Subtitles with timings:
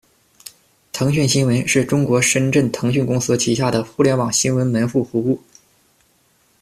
[0.91, 5.39] 腾讯新闻，是中国深圳腾讯公司旗下的互联网新闻门户服务。